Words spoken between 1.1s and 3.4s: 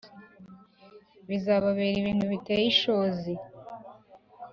Bizababera ibintu biteye ishozi.